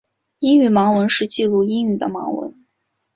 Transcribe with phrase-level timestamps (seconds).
[0.39, 2.65] 英语盲文是记录英语的盲文。